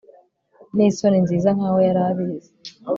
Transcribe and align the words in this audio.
Nisoni 0.75 1.17
nziza 1.25 1.49
nkaho 1.57 1.79
yari 1.87 2.01
abizi 2.09 2.49